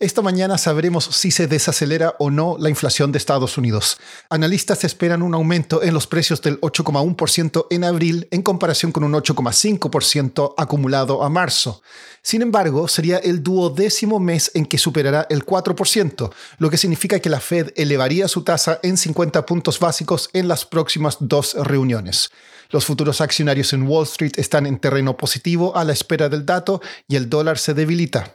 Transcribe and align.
Esta 0.00 0.22
mañana 0.22 0.56
sabremos 0.56 1.04
si 1.04 1.30
se 1.30 1.46
desacelera 1.46 2.14
o 2.18 2.30
no 2.30 2.56
la 2.58 2.70
inflación 2.70 3.12
de 3.12 3.18
Estados 3.18 3.58
Unidos. 3.58 3.98
Analistas 4.30 4.82
esperan 4.84 5.20
un 5.20 5.34
aumento 5.34 5.82
en 5.82 5.92
los 5.92 6.06
precios 6.06 6.40
del 6.40 6.58
8,1% 6.62 7.66
en 7.68 7.84
abril 7.84 8.26
en 8.30 8.40
comparación 8.40 8.92
con 8.92 9.04
un 9.04 9.12
8,5% 9.12 10.54
acumulado 10.56 11.22
a 11.22 11.28
marzo. 11.28 11.82
Sin 12.22 12.40
embargo, 12.40 12.88
sería 12.88 13.18
el 13.18 13.42
duodécimo 13.42 14.18
mes 14.18 14.50
en 14.54 14.64
que 14.64 14.78
superará 14.78 15.26
el 15.28 15.44
4%, 15.44 16.32
lo 16.56 16.70
que 16.70 16.78
significa 16.78 17.20
que 17.20 17.28
la 17.28 17.40
Fed 17.40 17.70
elevaría 17.76 18.26
su 18.26 18.40
tasa 18.40 18.80
en 18.82 18.96
50 18.96 19.44
puntos 19.44 19.78
básicos 19.78 20.30
en 20.32 20.48
las 20.48 20.64
próximas 20.64 21.18
dos 21.20 21.52
reuniones. 21.52 22.30
Los 22.70 22.86
futuros 22.86 23.20
accionarios 23.20 23.74
en 23.74 23.82
Wall 23.82 24.04
Street 24.04 24.38
están 24.38 24.64
en 24.64 24.78
terreno 24.78 25.18
positivo 25.18 25.76
a 25.76 25.84
la 25.84 25.92
espera 25.92 26.30
del 26.30 26.46
dato 26.46 26.80
y 27.06 27.16
el 27.16 27.28
dólar 27.28 27.58
se 27.58 27.74
debilita. 27.74 28.34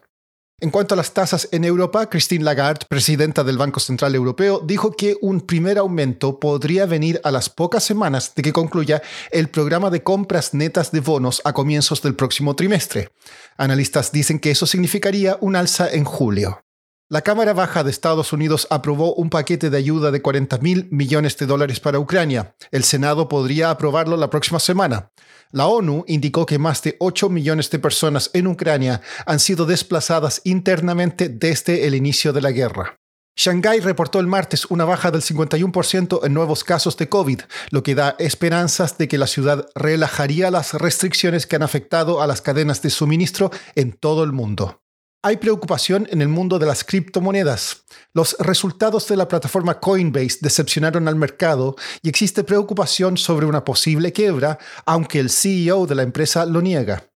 En 0.61 0.69
cuanto 0.69 0.93
a 0.93 0.97
las 0.97 1.13
tasas 1.13 1.49
en 1.51 1.65
Europa, 1.65 2.09
Christine 2.09 2.45
Lagarde, 2.45 2.85
presidenta 2.87 3.43
del 3.43 3.57
Banco 3.57 3.81
Central 3.81 4.15
Europeo, 4.15 4.61
dijo 4.63 4.91
que 4.91 5.17
un 5.21 5.41
primer 5.41 5.77
aumento 5.77 6.39
podría 6.39 6.85
venir 6.85 7.19
a 7.25 7.31
las 7.31 7.49
pocas 7.49 7.83
semanas 7.83 8.33
de 8.35 8.41
que 8.41 8.53
concluya 8.53 9.01
el 9.31 9.49
programa 9.49 9.89
de 9.89 10.01
compras 10.01 10.53
netas 10.53 10.91
de 10.91 11.01
bonos 11.01 11.41
a 11.43 11.51
comienzos 11.51 12.01
del 12.01 12.15
próximo 12.15 12.55
trimestre. 12.55 13.09
Analistas 13.57 14.13
dicen 14.13 14.39
que 14.39 14.51
eso 14.51 14.65
significaría 14.65 15.37
un 15.41 15.57
alza 15.57 15.89
en 15.91 16.05
julio. 16.05 16.64
La 17.07 17.21
Cámara 17.21 17.53
Baja 17.53 17.83
de 17.83 17.91
Estados 17.91 18.33
Unidos 18.33 18.65
aprobó 18.71 19.13
un 19.13 19.29
paquete 19.29 19.69
de 19.69 19.77
ayuda 19.77 20.09
de 20.09 20.23
40 20.23 20.57
mil 20.57 20.87
millones 20.89 21.37
de 21.37 21.45
dólares 21.45 21.79
para 21.79 21.99
Ucrania. 21.99 22.55
El 22.71 22.83
Senado 22.83 23.29
podría 23.29 23.69
aprobarlo 23.69 24.17
la 24.17 24.31
próxima 24.31 24.59
semana. 24.59 25.11
La 25.51 25.67
ONU 25.67 26.03
indicó 26.07 26.47
que 26.47 26.57
más 26.57 26.81
de 26.81 26.95
8 26.99 27.29
millones 27.29 27.69
de 27.69 27.77
personas 27.77 28.31
en 28.33 28.47
Ucrania 28.47 29.01
han 29.27 29.39
sido 29.39 29.67
desplazadas 29.67 30.41
internamente 30.45 31.29
desde 31.29 31.85
el 31.85 31.93
inicio 31.93 32.33
de 32.33 32.41
la 32.41 32.51
guerra. 32.51 32.95
Shanghái 33.37 33.81
reportó 33.81 34.19
el 34.19 34.25
martes 34.25 34.65
una 34.65 34.85
baja 34.85 35.11
del 35.11 35.21
51% 35.21 36.25
en 36.25 36.33
nuevos 36.33 36.63
casos 36.63 36.97
de 36.97 37.07
COVID, 37.07 37.41
lo 37.69 37.83
que 37.83 37.93
da 37.93 38.15
esperanzas 38.17 38.97
de 38.97 39.07
que 39.07 39.19
la 39.19 39.27
ciudad 39.27 39.67
relajaría 39.75 40.49
las 40.49 40.73
restricciones 40.73 41.45
que 41.45 41.55
han 41.55 41.63
afectado 41.63 42.23
a 42.23 42.25
las 42.25 42.41
cadenas 42.41 42.81
de 42.81 42.89
suministro 42.89 43.51
en 43.75 43.91
todo 43.91 44.23
el 44.23 44.31
mundo. 44.31 44.81
Hay 45.27 45.37
preocupación 45.37 46.07
en 46.11 46.21
el 46.21 46.27
mundo 46.27 46.59
de 46.59 46.67
las 46.67 46.83
criptomonedas. 46.83 47.85
Los 48.13 48.37
resultados 48.37 49.07
de 49.07 49.17
la 49.17 49.27
plataforma 49.27 49.79
Coinbase 49.79 50.37
decepcionaron 50.39 51.07
al 51.07 51.15
mercado 51.15 51.75
y 52.03 52.09
existe 52.09 52.43
preocupación 52.43 53.17
sobre 53.17 53.47
una 53.47 53.65
posible 53.65 54.13
quiebra, 54.13 54.59
aunque 54.85 55.19
el 55.19 55.31
CEO 55.31 55.87
de 55.87 55.95
la 55.95 56.03
empresa 56.03 56.45
lo 56.45 56.61
niega. 56.61 57.09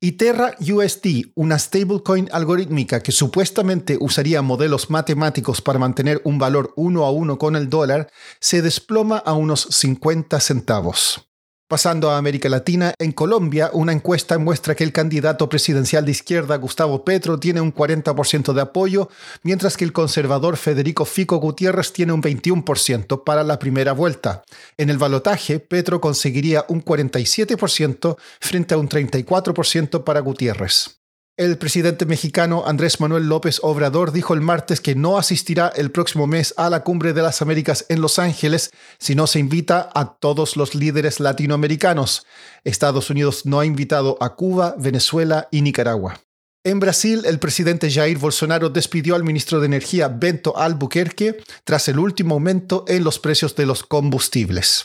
Y 0.00 0.12
Terra 0.12 0.54
USD, 0.60 1.32
una 1.34 1.58
stablecoin 1.58 2.28
algorítmica 2.30 3.02
que 3.02 3.10
supuestamente 3.10 3.98
usaría 4.00 4.42
modelos 4.42 4.88
matemáticos 4.88 5.60
para 5.60 5.80
mantener 5.80 6.20
un 6.22 6.38
valor 6.38 6.72
uno 6.76 7.04
a 7.04 7.10
uno 7.10 7.36
con 7.36 7.56
el 7.56 7.68
dólar, 7.68 8.12
se 8.38 8.62
desploma 8.62 9.18
a 9.18 9.32
unos 9.32 9.66
50 9.72 10.38
centavos. 10.38 11.25
Pasando 11.68 12.10
a 12.10 12.16
América 12.16 12.48
Latina, 12.48 12.94
en 12.96 13.10
Colombia, 13.10 13.70
una 13.72 13.92
encuesta 13.92 14.38
muestra 14.38 14.76
que 14.76 14.84
el 14.84 14.92
candidato 14.92 15.48
presidencial 15.48 16.04
de 16.04 16.12
izquierda, 16.12 16.54
Gustavo 16.58 17.04
Petro, 17.04 17.40
tiene 17.40 17.60
un 17.60 17.74
40% 17.74 18.52
de 18.52 18.60
apoyo, 18.60 19.08
mientras 19.42 19.76
que 19.76 19.84
el 19.84 19.92
conservador 19.92 20.58
Federico 20.58 21.04
Fico 21.04 21.38
Gutiérrez 21.38 21.92
tiene 21.92 22.12
un 22.12 22.22
21% 22.22 23.24
para 23.24 23.42
la 23.42 23.58
primera 23.58 23.90
vuelta. 23.90 24.44
En 24.76 24.90
el 24.90 24.98
balotaje, 24.98 25.58
Petro 25.58 26.00
conseguiría 26.00 26.64
un 26.68 26.84
47% 26.84 28.16
frente 28.38 28.74
a 28.74 28.78
un 28.78 28.88
34% 28.88 30.04
para 30.04 30.20
Gutiérrez. 30.20 31.00
El 31.38 31.58
presidente 31.58 32.06
mexicano 32.06 32.64
Andrés 32.66 32.98
Manuel 32.98 33.28
López 33.28 33.60
Obrador 33.62 34.10
dijo 34.10 34.32
el 34.32 34.40
martes 34.40 34.80
que 34.80 34.94
no 34.94 35.18
asistirá 35.18 35.70
el 35.76 35.90
próximo 35.90 36.26
mes 36.26 36.54
a 36.56 36.70
la 36.70 36.82
Cumbre 36.82 37.12
de 37.12 37.20
las 37.20 37.42
Américas 37.42 37.84
en 37.90 38.00
Los 38.00 38.18
Ángeles 38.18 38.70
si 38.98 39.14
no 39.14 39.26
se 39.26 39.38
invita 39.38 39.90
a 39.92 40.14
todos 40.14 40.56
los 40.56 40.74
líderes 40.74 41.20
latinoamericanos. 41.20 42.24
Estados 42.64 43.10
Unidos 43.10 43.44
no 43.44 43.60
ha 43.60 43.66
invitado 43.66 44.16
a 44.22 44.34
Cuba, 44.34 44.76
Venezuela 44.78 45.46
y 45.50 45.60
Nicaragua. 45.60 46.22
En 46.64 46.80
Brasil, 46.80 47.22
el 47.26 47.38
presidente 47.38 47.90
Jair 47.90 48.16
Bolsonaro 48.16 48.70
despidió 48.70 49.14
al 49.14 49.22
ministro 49.22 49.60
de 49.60 49.66
Energía 49.66 50.08
Bento 50.08 50.56
Albuquerque 50.56 51.36
tras 51.64 51.86
el 51.88 51.98
último 51.98 52.36
aumento 52.36 52.86
en 52.88 53.04
los 53.04 53.18
precios 53.18 53.54
de 53.56 53.66
los 53.66 53.84
combustibles 53.84 54.84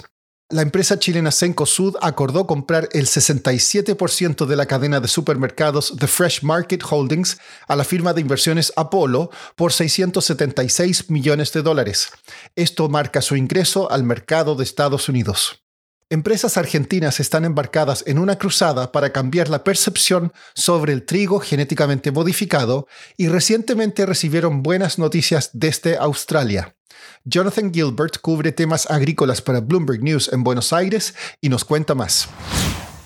la 0.52 0.62
empresa 0.62 1.00
chilena 1.00 1.32
Sud 1.32 1.96
acordó 2.02 2.46
comprar 2.46 2.90
el 2.92 3.08
67% 3.08 4.46
de 4.46 4.56
la 4.56 4.66
cadena 4.66 5.00
de 5.00 5.08
supermercados 5.08 5.94
The 5.98 6.08
Fresh 6.08 6.44
Market 6.44 6.84
Holdings 6.90 7.38
a 7.68 7.76
la 7.76 7.84
firma 7.84 8.14
de 8.14 8.22
inversiones 8.22 8.74
Apollo 8.76 9.30
por 9.56 9.72
676 9.72 11.10
millones 11.10 11.54
de 11.54 11.62
dólares. 11.62 12.10
Esto 12.56 12.90
marca 12.90 13.22
su 13.22 13.36
ingreso 13.36 13.92
al 13.92 14.04
mercado 14.04 14.56
de 14.56 14.64
Estados 14.64 15.08
Unidos. 15.10 15.64
Empresas 16.10 16.58
argentinas 16.58 17.22
están 17.22 17.46
embarcadas 17.46 18.04
en 18.06 18.20
una 18.20 18.38
cruzada 18.38 18.92
para 18.92 19.14
cambiar 19.14 19.48
la 19.48 19.64
percepción 19.64 20.34
sobre 20.54 20.92
el 20.92 21.06
trigo 21.06 21.40
genéticamente 21.40 22.12
modificado 22.12 22.88
y 23.16 23.30
recientemente 23.30 24.06
recibieron 24.06 24.62
buenas 24.62 25.00
noticias 25.00 25.52
desde 25.54 25.98
Australia. 25.98 26.76
Jonathan 27.24 27.72
Gilbert 27.72 28.18
cubre 28.20 28.52
temas 28.52 28.90
agrícolas 28.90 29.42
para 29.42 29.60
Bloomberg 29.60 30.02
News 30.02 30.32
en 30.34 30.44
Buenos 30.44 30.74
Aires 30.74 31.14
y 31.40 31.50
nos 31.50 31.64
cuenta 31.64 31.94
más. 31.94 32.28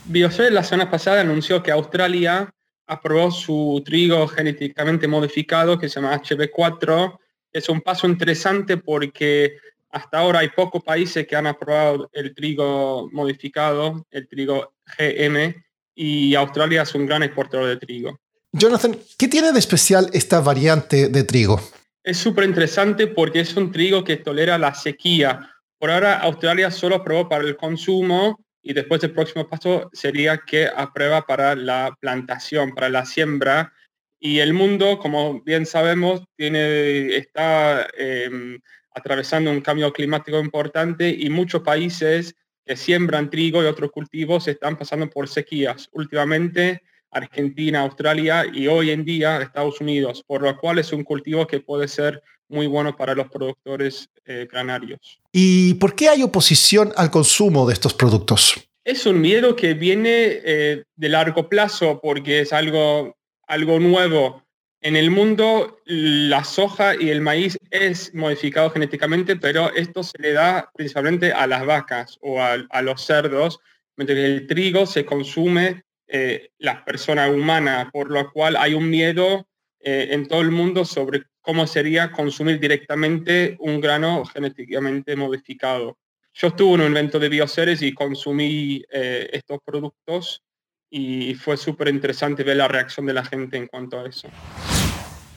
Bioshare 0.05 0.51
la 0.51 0.63
semana 0.63 0.89
pasada 0.89 1.21
anunció 1.21 1.61
que 1.61 1.71
Australia 1.71 2.49
aprobó 2.87 3.31
su 3.31 3.81
trigo 3.85 4.27
genéticamente 4.27 5.07
modificado 5.07 5.77
que 5.77 5.89
se 5.89 5.95
llama 5.99 6.21
HB4. 6.21 7.17
Es 7.51 7.67
un 7.67 7.81
paso 7.81 8.07
interesante 8.07 8.77
porque 8.77 9.57
hasta 9.89 10.19
ahora 10.19 10.39
hay 10.39 10.49
pocos 10.49 10.83
países 10.83 11.27
que 11.27 11.35
han 11.35 11.47
aprobado 11.47 12.09
el 12.13 12.33
trigo 12.33 13.09
modificado, 13.11 14.05
el 14.11 14.27
trigo 14.27 14.75
GM, 14.97 15.55
y 15.95 16.35
Australia 16.35 16.83
es 16.83 16.93
un 16.95 17.05
gran 17.05 17.23
exportador 17.23 17.67
de 17.67 17.77
trigo. 17.77 18.19
Jonathan, 18.51 18.97
¿qué 19.17 19.27
tiene 19.27 19.51
de 19.51 19.59
especial 19.59 20.09
esta 20.13 20.39
variante 20.39 21.09
de 21.09 21.23
trigo? 21.23 21.59
Es 22.05 22.17
súper 22.17 22.43
interesante 22.43 23.07
porque 23.07 23.39
es 23.39 23.57
un 23.57 23.71
trigo 23.71 24.03
que 24.03 24.17
tolera 24.17 24.59
la 24.59 24.75
sequía. 24.75 25.49
Por 25.79 25.89
ahora 25.89 26.19
Australia 26.19 26.69
solo 26.69 26.97
aprobó 26.97 27.27
para 27.27 27.43
el 27.43 27.57
consumo 27.57 28.45
y 28.61 28.73
después 28.73 29.03
el 29.03 29.11
próximo 29.11 29.49
paso 29.49 29.89
sería 29.91 30.37
que 30.37 30.67
aprueba 30.67 31.25
para 31.25 31.55
la 31.55 31.97
plantación, 31.99 32.75
para 32.75 32.89
la 32.89 33.07
siembra. 33.07 33.73
Y 34.19 34.37
el 34.37 34.53
mundo, 34.53 34.99
como 34.99 35.41
bien 35.41 35.65
sabemos, 35.65 36.21
tiene, 36.37 37.15
está 37.15 37.87
em, 37.97 38.59
atravesando 38.91 39.49
un 39.49 39.61
cambio 39.61 39.91
climático 39.91 40.39
importante 40.39 41.09
y 41.09 41.31
muchos 41.31 41.63
países 41.63 42.35
que 42.67 42.75
siembran 42.75 43.31
trigo 43.31 43.63
y 43.63 43.65
otros 43.65 43.89
cultivos 43.89 44.47
están 44.47 44.77
pasando 44.77 45.09
por 45.09 45.27
sequías. 45.27 45.89
Últimamente 45.91 46.83
Argentina, 47.15 47.79
Australia 47.81 48.45
y 48.51 48.67
hoy 48.67 48.91
en 48.91 49.05
día 49.05 49.41
Estados 49.41 49.79
Unidos, 49.79 50.21
por 50.27 50.41
lo 50.41 50.55
cual 50.57 50.79
es 50.79 50.91
un 50.91 51.03
cultivo 51.03 51.47
que 51.47 51.61
puede 51.61 51.87
ser 51.87 52.21
muy 52.49 52.67
bueno 52.67 52.95
para 52.95 53.15
los 53.15 53.29
productores 53.29 54.09
eh, 54.25 54.47
granarios. 54.51 55.19
¿Y 55.31 55.75
por 55.75 55.95
qué 55.95 56.09
hay 56.09 56.21
oposición 56.23 56.91
al 56.97 57.09
consumo 57.09 57.65
de 57.65 57.73
estos 57.73 57.93
productos? 57.93 58.55
Es 58.83 59.05
un 59.05 59.19
miedo 59.21 59.55
que 59.55 59.73
viene 59.73 60.41
eh, 60.43 60.83
de 60.95 61.09
largo 61.09 61.49
plazo 61.49 61.99
porque 62.03 62.41
es 62.41 62.51
algo, 62.53 63.15
algo 63.47 63.79
nuevo. 63.79 64.43
En 64.81 64.95
el 64.95 65.09
mundo 65.09 65.79
la 65.85 66.43
soja 66.43 66.95
y 66.95 67.09
el 67.09 67.21
maíz 67.21 67.57
es 67.71 68.13
modificado 68.13 68.69
genéticamente, 68.69 69.37
pero 69.37 69.73
esto 69.73 70.03
se 70.03 70.21
le 70.21 70.33
da 70.33 70.69
principalmente 70.75 71.31
a 71.31 71.47
las 71.47 71.65
vacas 71.65 72.17
o 72.21 72.41
a, 72.41 72.57
a 72.69 72.81
los 72.81 73.01
cerdos, 73.01 73.59
mientras 73.95 74.17
que 74.17 74.25
el 74.25 74.47
trigo 74.47 74.85
se 74.85 75.05
consume 75.05 75.85
eh, 76.07 76.49
las 76.59 76.83
personas 76.83 77.31
humanas, 77.31 77.89
por 77.91 78.11
lo 78.11 78.31
cual 78.31 78.55
hay 78.55 78.73
un 78.73 78.89
miedo 78.89 79.47
eh, 79.79 80.09
en 80.11 80.27
todo 80.27 80.41
el 80.41 80.51
mundo 80.51 80.85
sobre 80.85 81.23
cómo 81.41 81.67
sería 81.67 82.11
consumir 82.11 82.59
directamente 82.59 83.55
un 83.59 83.79
grano 83.79 84.25
genéticamente 84.25 85.15
modificado. 85.15 85.97
Yo 86.33 86.47
estuve 86.47 86.75
en 86.75 86.81
un 86.81 86.97
evento 86.97 87.17
de 87.19 87.29
bioseres 87.29 87.81
y 87.81 87.93
consumí 87.93 88.83
eh, 88.91 89.29
estos 89.31 89.59
productos 89.63 90.43
y 90.89 91.33
fue 91.35 91.57
súper 91.57 91.87
interesante 91.87 92.43
ver 92.43 92.57
la 92.57 92.67
reacción 92.67 93.05
de 93.05 93.13
la 93.13 93.23
gente 93.23 93.57
en 93.57 93.67
cuanto 93.67 93.99
a 93.99 94.07
eso. 94.07 94.29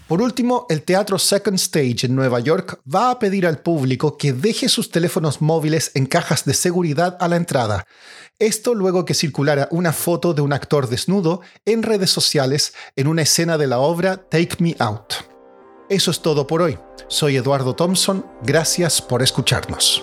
Por 0.08 0.22
último, 0.22 0.64
el 0.70 0.84
Teatro 0.84 1.18
Second 1.18 1.56
Stage 1.56 2.06
en 2.06 2.16
Nueva 2.16 2.40
York 2.40 2.80
va 2.92 3.10
a 3.10 3.18
pedir 3.18 3.46
al 3.46 3.60
público 3.60 4.16
que 4.16 4.32
deje 4.32 4.70
sus 4.70 4.90
teléfonos 4.90 5.42
móviles 5.42 5.90
en 5.94 6.06
cajas 6.06 6.46
de 6.46 6.54
seguridad 6.54 7.18
a 7.20 7.28
la 7.28 7.36
entrada. 7.36 7.86
Esto 8.38 8.74
luego 8.74 9.04
que 9.04 9.12
circulara 9.12 9.68
una 9.70 9.92
foto 9.92 10.32
de 10.32 10.40
un 10.40 10.54
actor 10.54 10.88
desnudo 10.88 11.42
en 11.66 11.82
redes 11.82 12.10
sociales 12.10 12.72
en 12.96 13.06
una 13.06 13.22
escena 13.22 13.58
de 13.58 13.66
la 13.66 13.80
obra 13.80 14.16
Take 14.16 14.56
Me 14.60 14.74
Out. 14.78 15.12
Eso 15.90 16.10
es 16.10 16.22
todo 16.22 16.46
por 16.46 16.62
hoy. 16.62 16.78
Soy 17.08 17.36
Eduardo 17.36 17.74
Thompson. 17.74 18.24
Gracias 18.42 19.02
por 19.02 19.22
escucharnos. 19.22 20.02